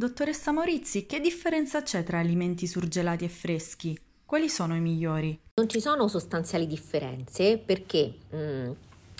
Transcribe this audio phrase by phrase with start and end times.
[0.00, 4.00] Dottoressa Maurizi, che differenza c'è tra alimenti surgelati e freschi?
[4.24, 5.38] Quali sono i migliori?
[5.56, 8.70] Non ci sono sostanziali differenze perché mh, mm,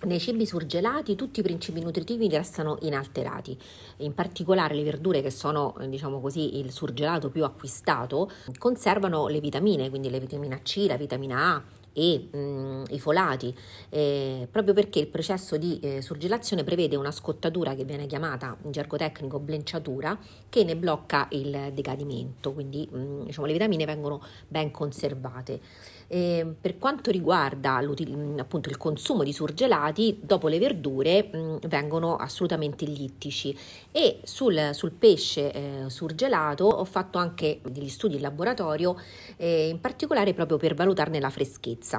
[0.04, 3.58] nei cibi surgelati tutti i principi nutritivi restano inalterati,
[3.98, 9.90] in particolare le verdure che sono diciamo così, il surgelato più acquistato conservano le vitamine,
[9.90, 11.62] quindi la vitamina C, la vitamina A,
[11.93, 13.54] e mh, i folati,
[13.88, 18.70] eh, proprio perché il processo di eh, surgelazione prevede una scottatura che viene chiamata in
[18.70, 24.71] gergo tecnico blenciatura che ne blocca il decadimento, quindi mh, diciamo, le vitamine vengono ben
[24.71, 25.61] conservate.
[26.12, 27.77] Eh, per quanto riguarda
[28.39, 33.57] appunto il consumo di surgelati, dopo le verdure mh, vengono assolutamente littici
[33.93, 38.97] e sul, sul pesce eh, surgelato ho fatto anche degli studi in laboratorio,
[39.37, 41.90] eh, in particolare proprio per valutarne la freschezza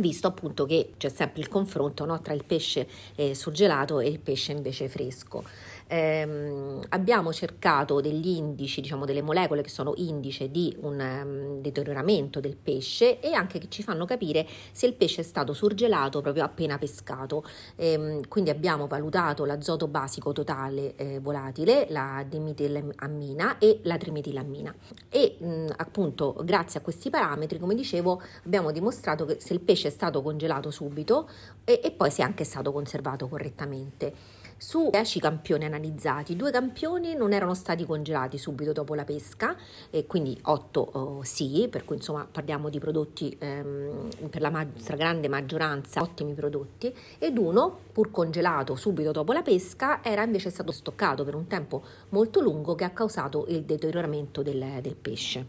[0.00, 4.18] visto appunto che c'è sempre il confronto no, tra il pesce eh, surgelato e il
[4.18, 5.44] pesce invece fresco.
[5.88, 12.40] Ehm, abbiamo cercato degli indici, diciamo delle molecole che sono indice di un um, deterioramento
[12.40, 16.44] del pesce e anche che ci fanno capire se il pesce è stato surgelato proprio
[16.44, 17.44] appena pescato.
[17.76, 24.74] Ehm, quindi abbiamo valutato l'azoto basico totale eh, volatile, la dimetilammina e la trimetilammina
[25.08, 29.88] e mh, appunto grazie a questi parametri, come dicevo, abbiamo dimostrato che se il pesce
[29.88, 31.28] è stato congelato subito
[31.64, 34.44] e, e poi se è anche stato conservato correttamente.
[34.58, 39.54] Su 10 campioni analizzati, due campioni non erano stati congelati subito dopo la pesca,
[39.90, 44.66] e quindi 8 oh, sì, per cui insomma parliamo di prodotti ehm, per la ma-
[44.74, 50.72] stragrande maggioranza ottimi prodotti, ed uno, pur congelato subito dopo la pesca, era invece stato
[50.72, 55.46] stoccato per un tempo molto lungo che ha causato il deterioramento del, del pesce.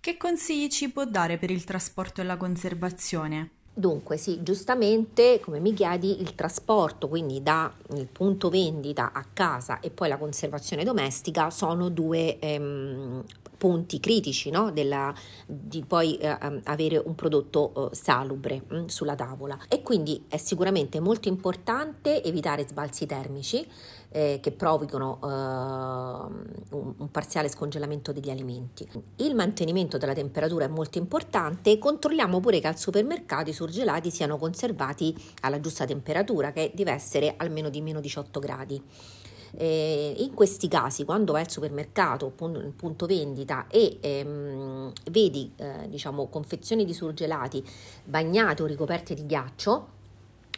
[0.00, 3.50] Che consigli ci può dare per il trasporto e la conservazione?
[3.76, 7.72] Dunque, sì, giustamente, come mi chiedi, il trasporto, quindi dal
[8.12, 13.24] punto vendita a casa e poi la conservazione domestica sono due ehm,
[13.64, 14.70] punti critici no?
[14.72, 15.14] Della,
[15.46, 20.26] di poi eh, ehm, avere un prodotto eh, salubre mh, mm, sulla tavola e quindi
[20.28, 23.66] è sicuramente molto importante evitare sbalzi termici
[24.10, 25.26] eh, che provochino eh,
[26.76, 28.86] un, un, parziale scongelamento degli alimenti.
[29.16, 34.36] Il mantenimento della temperatura è molto importante, controlliamo pure che al supermercato i surgelati siano
[34.36, 38.82] conservati alla giusta temperatura che deve essere almeno di meno 18 gradi.
[39.56, 45.88] Eh, in questi casi, quando vai al supermercato, punto, punto vendita e ehm, vedi eh,
[45.88, 47.64] diciamo, confezioni di surgelati
[48.04, 49.88] bagnate o ricoperte di ghiaccio,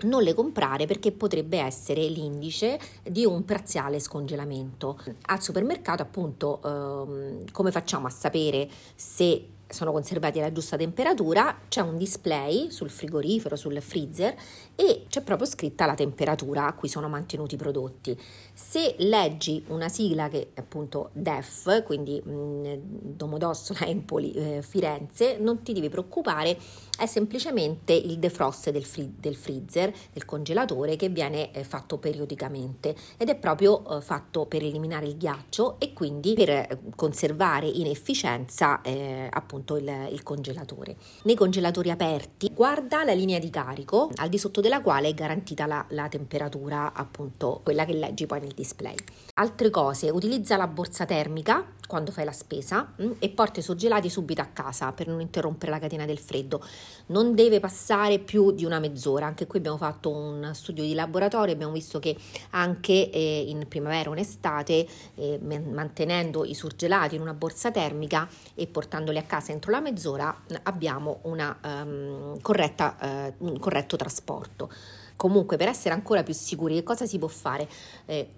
[0.02, 4.98] non le comprare perché potrebbe essere l'indice di un parziale scongelamento.
[5.26, 11.81] Al supermercato, appunto, ehm, come facciamo a sapere se sono conservati alla giusta temperatura, c'è
[11.81, 14.34] un display sul frigorifero, sul freezer
[14.77, 18.19] e c'è proprio scritta la temperatura a cui sono mantenuti i prodotti.
[18.53, 22.75] Se leggi una sigla che è appunto DEF, quindi mh, mm,
[23.16, 26.56] Domodossola Empoli eh, Firenze, non ti devi preoccupare,
[26.98, 32.94] è semplicemente il defrost del, free, del freezer, del congelatore che viene eh, fatto periodicamente
[33.16, 37.87] ed è proprio eh, fatto per eliminare il ghiaccio e quindi per eh, conservare in
[37.87, 40.96] efficienza eh, appunto appunto il, il congelatore.
[41.22, 45.66] Nei congelatori aperti guarda la linea di carico al di sotto della quale è garantita
[45.66, 48.94] la, la temperatura appunto quella che leggi poi nel display.
[49.34, 53.62] Altre cose, utilizza la borsa termica quando fai la spesa mh, mm, e porta i
[53.62, 56.62] surgelati subito a casa per non interrompere la catena del freddo.
[57.06, 59.26] Non deve passare più di una mezz'ora.
[59.26, 62.16] Anche qui abbiamo fatto un studio di laboratorio, abbiamo visto che
[62.50, 68.28] anche eh, in primavera o in estate, eh, mantenendo i surgelati in una borsa termica
[68.54, 74.70] e portandoli a casa entro la mezz'ora, abbiamo una, um, corretta, uh, un corretto trasporto.
[75.16, 77.68] Comunque, per essere ancora più sicuri, che cosa si può fare?
[78.04, 78.28] Eh,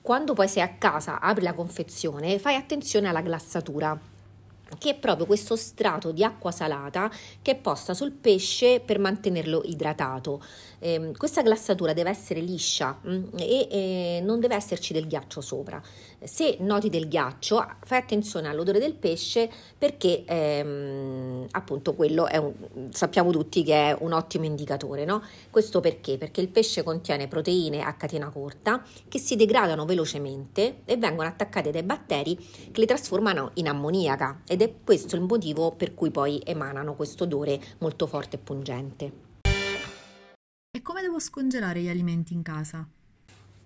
[0.00, 3.98] quando poi sei a casa, apri la confezione, fai attenzione alla glassatura
[4.78, 7.10] che è proprio questo strato di acqua salata
[7.42, 10.42] che è posta sul pesce per mantenerlo idratato.
[10.78, 15.40] Eh, questa glassatura deve essere liscia mh, mm, e eh, non deve esserci del ghiaccio
[15.40, 15.82] sopra.
[16.22, 22.52] Se noti del ghiaccio, fai attenzione all'odore del pesce perché ehm, appunto quello è un,
[22.90, 25.22] sappiamo tutti che è un ottimo indicatore, no?
[25.50, 26.18] Questo perché?
[26.18, 31.70] Perché il pesce contiene proteine a catena corta che si degradano velocemente e vengono attaccate
[31.70, 36.40] dai batteri che le trasformano in ammoniaca ed è questo il motivo per cui poi
[36.44, 39.12] emanano questo odore molto forte e pungente.
[40.70, 42.86] E come devo scongelare gli alimenti in casa?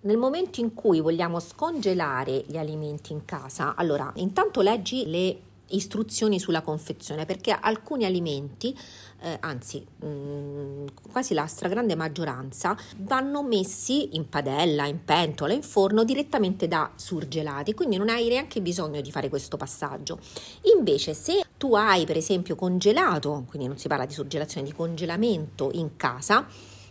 [0.00, 6.38] Nel momento in cui vogliamo scongelare gli alimenti in casa, allora intanto leggi le istruzioni
[6.38, 8.76] sulla confezione perché alcuni alimenti
[9.20, 15.62] eh, anzi mh, mm, quasi la stragrande maggioranza vanno messi in padella, in pentola, in
[15.62, 20.18] forno direttamente da surgelati, quindi non hai neanche bisogno di fare questo passaggio.
[20.76, 25.70] Invece se tu hai per esempio congelato, quindi non si parla di surgelazione, di congelamento
[25.72, 26.46] in casa,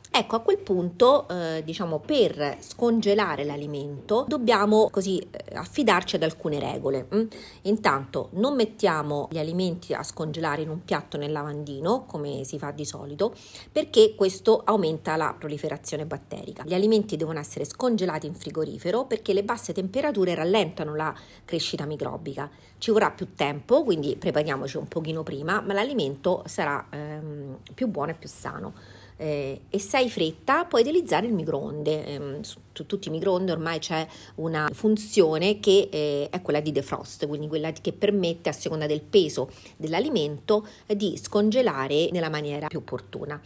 [0.09, 6.59] Ecco, a quel punto, eh, diciamo, per scongelare l'alimento dobbiamo così eh, affidarci ad alcune
[6.59, 7.07] regole.
[7.13, 7.25] Mm?
[7.63, 12.71] Intanto non mettiamo gli alimenti a scongelare in un piatto nel lavandino, come si fa
[12.71, 13.33] di solito,
[13.71, 16.63] perché questo aumenta la proliferazione batterica.
[16.65, 21.13] Gli alimenti devono essere scongelati in frigorifero perché le basse temperature rallentano la
[21.45, 22.49] crescita microbica.
[22.79, 28.11] Ci vorrà più tempo, quindi prepariamoci un pochino prima, ma l'alimento sarà ehm, più buono
[28.11, 28.73] e più sano
[29.17, 32.05] eh, e se hai fretta puoi utilizzare il microonde.
[32.05, 37.27] Eh, su tutti i microonde ormai c'è una funzione che eh, è quella di defrost,
[37.27, 43.41] quindi quella che permette a seconda del peso dell'alimento di scongelare nella maniera più opportuna.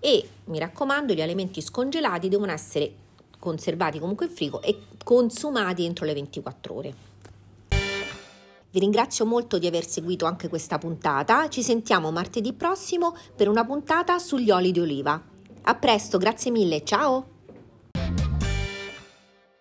[0.00, 2.92] E mi raccomando, gli alimenti scongelati devono essere
[3.38, 7.13] conservati comunque in frigo e consumati entro le 24 ore.
[8.74, 11.48] Vi ringrazio molto di aver seguito anche questa puntata.
[11.48, 15.22] Ci sentiamo martedì prossimo per una puntata sugli oli di oliva.
[15.62, 17.33] A presto, grazie mille, ciao!